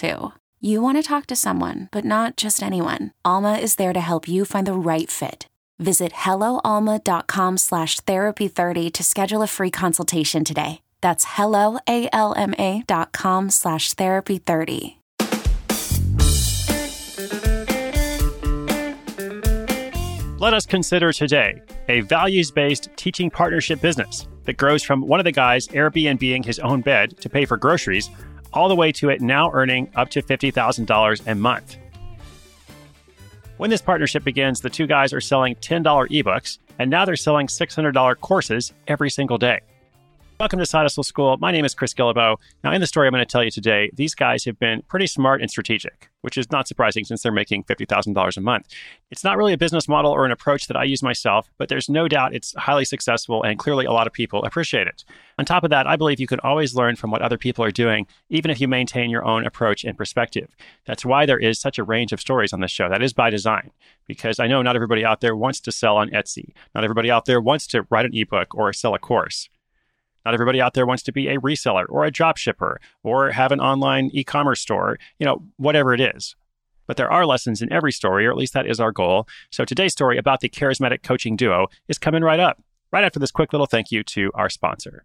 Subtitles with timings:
[0.00, 0.32] too.
[0.60, 3.12] You want to talk to someone, but not just anyone.
[3.24, 5.46] Alma is there to help you find the right fit.
[5.78, 10.82] Visit helloalma.com slash therapy30 to schedule a free consultation today.
[11.00, 14.96] That's helloalma.com slash therapy30.
[20.38, 25.24] Let us consider today a values based teaching partnership business that grows from one of
[25.24, 28.10] the guys Airbnb his own bed to pay for groceries
[28.52, 31.76] all the way to it now earning up to $50,000 a month.
[33.56, 37.46] When this partnership begins, the two guys are selling $10 ebooks, and now they're selling
[37.46, 39.60] $600 courses every single day.
[40.40, 41.36] Welcome to Side Hustle School.
[41.36, 42.38] My name is Chris Guillebeau.
[42.64, 45.06] Now, in the story I'm going to tell you today, these guys have been pretty
[45.06, 48.66] smart and strategic, which is not surprising since they're making $50,000 a month.
[49.10, 51.90] It's not really a business model or an approach that I use myself, but there's
[51.90, 55.04] no doubt it's highly successful and clearly a lot of people appreciate it.
[55.38, 57.70] On top of that, I believe you can always learn from what other people are
[57.70, 60.56] doing, even if you maintain your own approach and perspective.
[60.86, 62.88] That's why there is such a range of stories on this show.
[62.88, 63.72] That is by design,
[64.06, 66.54] because I know not everybody out there wants to sell on Etsy.
[66.74, 69.50] Not everybody out there wants to write an ebook or sell a course.
[70.30, 73.50] Not everybody out there wants to be a reseller or a drop shipper or have
[73.50, 76.36] an online e commerce store, you know, whatever it is.
[76.86, 79.26] But there are lessons in every story, or at least that is our goal.
[79.50, 83.32] So today's story about the charismatic coaching duo is coming right up, right after this
[83.32, 85.04] quick little thank you to our sponsor.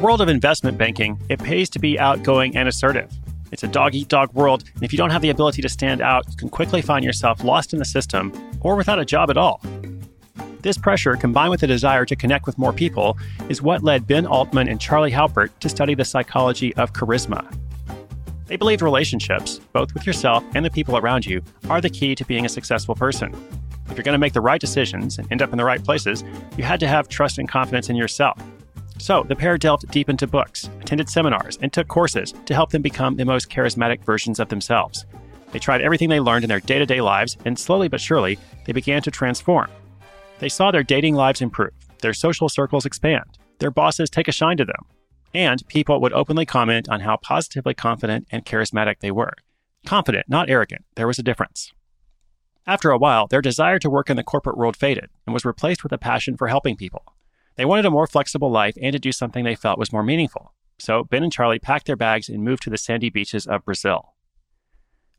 [0.00, 3.12] World of investment banking, it pays to be outgoing and assertive.
[3.52, 6.00] It's a dog eat dog world, and if you don't have the ability to stand
[6.00, 9.36] out, you can quickly find yourself lost in the system or without a job at
[9.36, 9.60] all.
[10.62, 13.18] This pressure, combined with a desire to connect with more people,
[13.50, 17.44] is what led Ben Altman and Charlie Houpert to study the psychology of charisma.
[18.46, 22.24] They believed relationships, both with yourself and the people around you, are the key to
[22.24, 23.34] being a successful person.
[23.90, 26.24] If you're going to make the right decisions and end up in the right places,
[26.56, 28.42] you had to have trust and confidence in yourself.
[29.00, 32.82] So the pair delved deep into books, attended seminars, and took courses to help them
[32.82, 35.06] become the most charismatic versions of themselves.
[35.52, 38.38] They tried everything they learned in their day to day lives, and slowly but surely,
[38.66, 39.70] they began to transform.
[40.38, 41.72] They saw their dating lives improve,
[42.02, 43.24] their social circles expand,
[43.58, 44.84] their bosses take a shine to them,
[45.32, 49.32] and people would openly comment on how positively confident and charismatic they were.
[49.86, 51.72] Confident, not arrogant, there was a difference.
[52.66, 55.82] After a while, their desire to work in the corporate world faded and was replaced
[55.82, 57.02] with a passion for helping people.
[57.56, 60.54] They wanted a more flexible life and to do something they felt was more meaningful.
[60.78, 64.14] So Ben and Charlie packed their bags and moved to the sandy beaches of Brazil.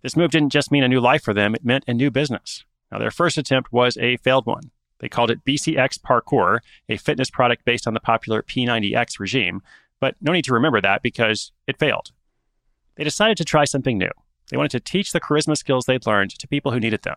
[0.01, 2.65] This move didn't just mean a new life for them, it meant a new business.
[2.91, 4.71] Now, their first attempt was a failed one.
[4.99, 9.61] They called it BCX Parkour, a fitness product based on the popular P90X regime,
[9.99, 12.11] but no need to remember that because it failed.
[12.95, 14.11] They decided to try something new.
[14.49, 17.15] They wanted to teach the charisma skills they'd learned to people who needed them.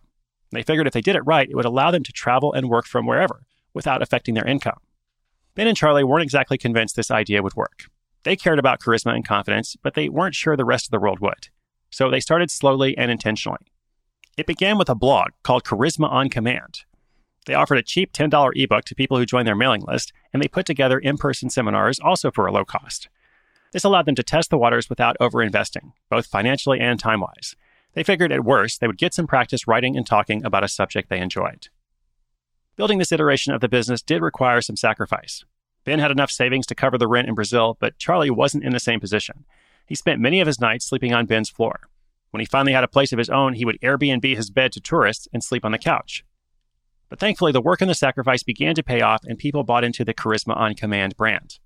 [0.52, 2.86] They figured if they did it right, it would allow them to travel and work
[2.86, 4.78] from wherever without affecting their income.
[5.54, 7.86] Ben and Charlie weren't exactly convinced this idea would work.
[8.24, 11.20] They cared about charisma and confidence, but they weren't sure the rest of the world
[11.20, 11.48] would.
[11.90, 13.66] So they started slowly and intentionally.
[14.36, 16.80] It began with a blog called Charisma on Command.
[17.46, 20.48] They offered a cheap $10 ebook to people who joined their mailing list, and they
[20.48, 23.08] put together in person seminars also for a low cost.
[23.72, 27.54] This allowed them to test the waters without overinvesting, both financially and time wise.
[27.92, 31.10] They figured at worst, they would get some practice writing and talking about a subject
[31.10, 31.68] they enjoyed.
[32.76, 35.44] Building this iteration of the business did require some sacrifice.
[35.84, 38.80] Ben had enough savings to cover the rent in Brazil, but Charlie wasn't in the
[38.80, 39.44] same position.
[39.86, 41.88] He spent many of his nights sleeping on Ben's floor.
[42.30, 44.80] When he finally had a place of his own, he would Airbnb his bed to
[44.80, 46.24] tourists and sleep on the couch.
[47.08, 50.04] But thankfully, the work and the sacrifice began to pay off, and people bought into
[50.04, 51.60] the Charisma on Command brand.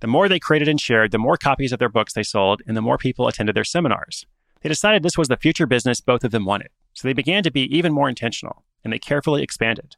[0.00, 2.76] The more they created and shared, the more copies of their books they sold, and
[2.76, 4.26] the more people attended their seminars.
[4.60, 7.50] They decided this was the future business both of them wanted, so they began to
[7.50, 9.96] be even more intentional, and they carefully expanded.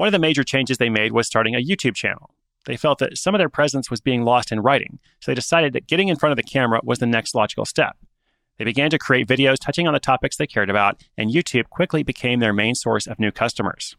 [0.00, 2.30] One of the major changes they made was starting a YouTube channel.
[2.64, 5.74] They felt that some of their presence was being lost in writing, so they decided
[5.74, 7.98] that getting in front of the camera was the next logical step.
[8.56, 12.02] They began to create videos touching on the topics they cared about, and YouTube quickly
[12.02, 13.94] became their main source of new customers.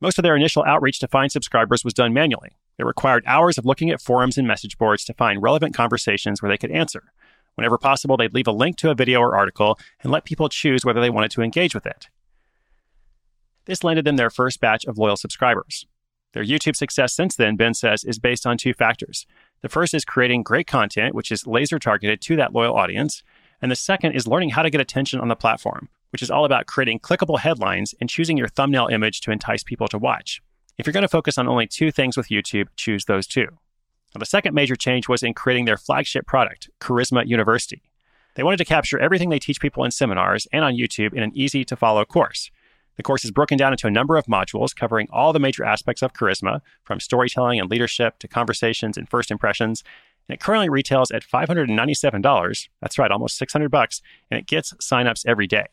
[0.00, 2.56] Most of their initial outreach to find subscribers was done manually.
[2.78, 6.50] It required hours of looking at forums and message boards to find relevant conversations where
[6.50, 7.12] they could answer.
[7.54, 10.86] Whenever possible, they'd leave a link to a video or article and let people choose
[10.86, 12.08] whether they wanted to engage with it.
[13.66, 15.86] This landed them their first batch of loyal subscribers.
[16.32, 19.26] Their YouTube success since then, Ben says, is based on two factors.
[19.62, 23.22] The first is creating great content, which is laser targeted to that loyal audience.
[23.62, 26.44] And the second is learning how to get attention on the platform, which is all
[26.44, 30.42] about creating clickable headlines and choosing your thumbnail image to entice people to watch.
[30.76, 33.46] If you're going to focus on only two things with YouTube, choose those two.
[34.14, 37.82] Now, the second major change was in creating their flagship product, Charisma University.
[38.34, 41.32] They wanted to capture everything they teach people in seminars and on YouTube in an
[41.34, 42.50] easy to follow course.
[42.96, 46.02] The course is broken down into a number of modules covering all the major aspects
[46.02, 49.82] of charisma, from storytelling and leadership to conversations and first impressions.
[50.28, 52.68] And it currently retails at $597.
[52.80, 54.00] That's right, almost 600 bucks,
[54.30, 55.66] and it gets signups every day.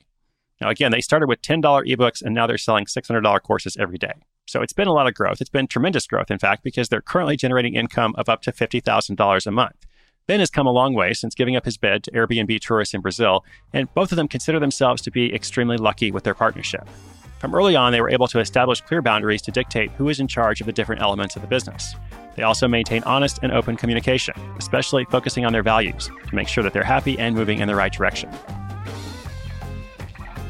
[0.60, 4.14] Now, again, they started with $10 ebooks and now they're selling $600 courses every day.
[4.48, 5.42] So it's been a lot of growth.
[5.42, 9.48] It's been tremendous growth, in fact, because they're currently generating income of up to $50,000
[9.48, 9.88] a month.
[10.28, 13.02] Ben has come a long way since giving up his bed to Airbnb tourists in
[13.02, 16.88] Brazil, and both of them consider themselves to be extremely lucky with their partnership.
[17.42, 20.28] From early on, they were able to establish clear boundaries to dictate who is in
[20.28, 21.96] charge of the different elements of the business.
[22.36, 26.64] They also maintain honest and open communication, especially focusing on their values to make sure
[26.64, 28.30] that they're happy and moving in the right direction.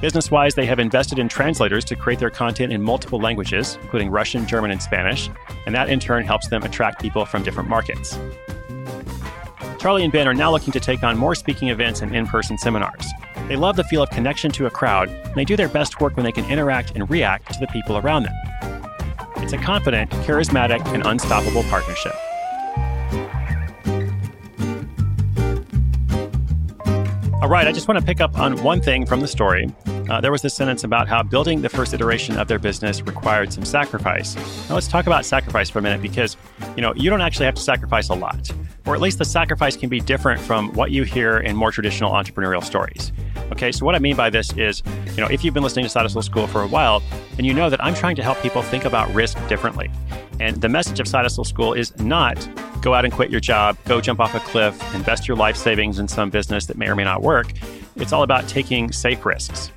[0.02, 4.10] Business wise, they have invested in translators to create their content in multiple languages, including
[4.10, 5.30] Russian, German, and Spanish,
[5.66, 8.20] and that in turn helps them attract people from different markets.
[9.82, 12.56] Charlie and Ben are now looking to take on more speaking events and in person
[12.56, 13.04] seminars.
[13.48, 16.16] They love the feel of connection to a crowd, and they do their best work
[16.16, 18.34] when they can interact and react to the people around them.
[19.38, 22.14] It's a confident, charismatic, and unstoppable partnership.
[27.42, 29.74] All right, I just want to pick up on one thing from the story.
[30.12, 33.54] Uh, there was this sentence about how building the first iteration of their business required
[33.54, 34.36] some sacrifice.
[34.68, 36.36] Now let's talk about sacrifice for a minute because,
[36.76, 38.52] you know, you don't actually have to sacrifice a lot
[38.86, 42.12] or at least the sacrifice can be different from what you hear in more traditional
[42.12, 43.12] entrepreneurial stories.
[43.52, 44.82] Okay, so what I mean by this is,
[45.16, 47.04] you know, if you've been listening to Hustle School for a while,
[47.36, 49.92] then you know that I'm trying to help people think about risk differently.
[50.40, 52.50] And the message of Hustle School is not
[52.82, 56.00] go out and quit your job, go jump off a cliff, invest your life savings
[56.00, 57.54] in some business that may or may not work.
[57.98, 59.72] It's all about taking safe risks.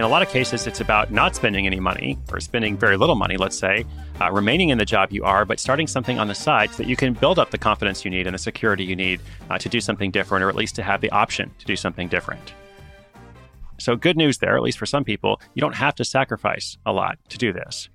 [0.00, 3.16] In a lot of cases, it's about not spending any money or spending very little
[3.16, 3.84] money, let's say,
[4.18, 6.86] uh, remaining in the job you are, but starting something on the side so that
[6.86, 9.68] you can build up the confidence you need and the security you need uh, to
[9.68, 12.54] do something different, or at least to have the option to do something different.
[13.76, 16.92] So, good news there, at least for some people, you don't have to sacrifice a
[16.92, 17.90] lot to do this.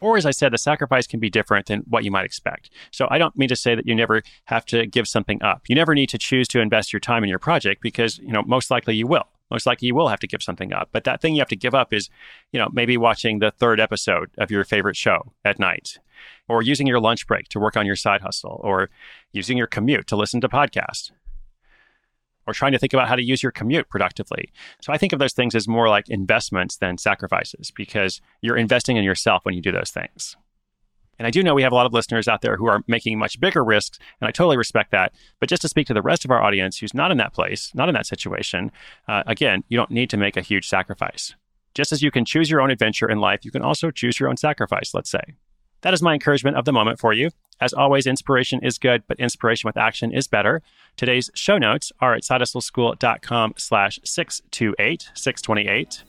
[0.00, 2.68] Or, as I said, the sacrifice can be different than what you might expect.
[2.90, 5.62] So, I don't mean to say that you never have to give something up.
[5.68, 8.42] You never need to choose to invest your time in your project because, you know,
[8.42, 10.88] most likely you will most likely you will have to give something up.
[10.92, 12.08] But that thing you have to give up is,
[12.52, 15.98] you know, maybe watching the third episode of your favorite show at night,
[16.48, 18.90] or using your lunch break to work on your side hustle, or
[19.32, 21.12] using your commute to listen to podcasts,
[22.46, 24.50] or trying to think about how to use your commute productively.
[24.80, 28.96] So I think of those things as more like investments than sacrifices because you're investing
[28.96, 30.36] in yourself when you do those things.
[31.22, 33.16] And I do know we have a lot of listeners out there who are making
[33.16, 35.14] much bigger risks, and I totally respect that.
[35.38, 37.70] But just to speak to the rest of our audience who's not in that place,
[37.76, 38.72] not in that situation,
[39.06, 41.36] uh, again, you don't need to make a huge sacrifice.
[41.76, 44.28] Just as you can choose your own adventure in life, you can also choose your
[44.28, 45.22] own sacrifice, let's say.
[45.82, 47.30] That is my encouragement of the moment for you.
[47.60, 50.60] As always, inspiration is good, but inspiration with action is better.
[50.96, 56.02] Today's show notes are at sidehustleschool.com slash 628, 628.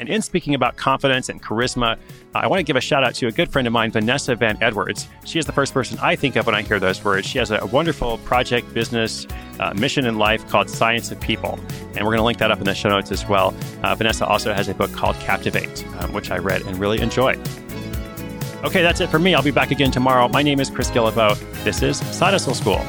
[0.00, 1.98] And in speaking about confidence and charisma,
[2.34, 4.56] I want to give a shout out to a good friend of mine, Vanessa Van
[4.62, 5.06] Edwards.
[5.26, 7.26] She is the first person I think of when I hear those words.
[7.26, 9.26] She has a wonderful project, business,
[9.60, 11.60] uh, mission in life called Science of People.
[11.94, 13.54] And we're going to link that up in the show notes as well.
[13.82, 17.38] Uh, Vanessa also has a book called Captivate, um, which I read and really enjoyed.
[18.64, 19.34] Okay, that's it for me.
[19.34, 20.28] I'll be back again tomorrow.
[20.28, 21.38] My name is Chris Guillebeau.
[21.62, 22.80] This is Side School.